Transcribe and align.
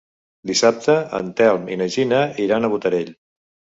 Dissabte 0.51 0.95
en 1.19 1.29
Telm 1.41 1.69
i 1.75 1.79
na 1.83 1.89
Gina 1.99 2.23
iran 2.47 2.67
a 2.67 2.73
Botarell. 2.77 3.17